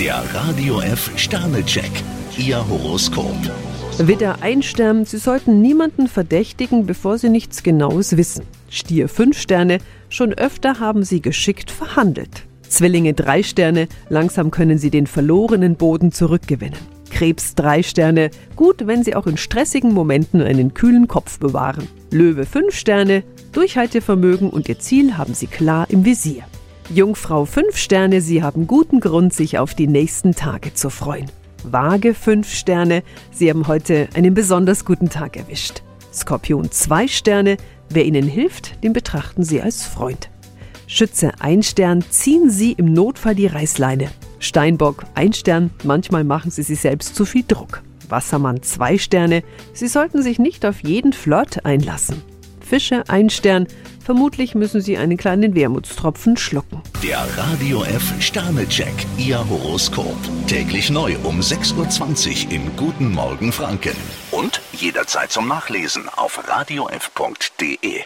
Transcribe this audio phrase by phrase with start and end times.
[0.00, 1.90] Der Radio F Sternecheck.
[2.38, 3.36] Ihr Horoskop.
[3.98, 8.46] Widder ein Stern, Sie sollten niemanden verdächtigen, bevor Sie nichts Genaues wissen.
[8.70, 9.76] Stier fünf Sterne,
[10.08, 12.46] schon öfter haben Sie geschickt verhandelt.
[12.66, 16.80] Zwillinge drei Sterne, langsam können Sie den verlorenen Boden zurückgewinnen.
[17.10, 21.86] Krebs drei Sterne, gut, wenn Sie auch in stressigen Momenten einen kühlen Kopf bewahren.
[22.10, 23.22] Löwe fünf Sterne,
[23.52, 26.44] Durchhaltevermögen und Ihr Ziel haben Sie klar im Visier.
[26.92, 31.26] Jungfrau fünf Sterne, Sie haben guten Grund, sich auf die nächsten Tage zu freuen.
[31.62, 35.82] Waage fünf Sterne, Sie haben heute einen besonders guten Tag erwischt.
[36.12, 37.58] Skorpion zwei Sterne,
[37.90, 40.30] wer Ihnen hilft, den betrachten Sie als Freund.
[40.88, 44.10] Schütze ein Stern, ziehen Sie im Notfall die Reißleine.
[44.40, 47.82] Steinbock ein Stern, manchmal machen Sie sich selbst zu viel Druck.
[48.08, 52.20] Wassermann zwei Sterne, Sie sollten sich nicht auf jeden Flirt einlassen.
[52.70, 53.66] Fische ein Stern,
[54.00, 56.80] vermutlich müssen Sie einen kleinen Wermutstropfen schlucken.
[57.02, 58.94] Der Radio F Sternecheck.
[59.18, 60.16] Ihr Horoskop.
[60.46, 63.96] Täglich neu um 6.20 Uhr im Guten Morgen Franken.
[64.30, 68.04] Und jederzeit zum Nachlesen auf radiof.de.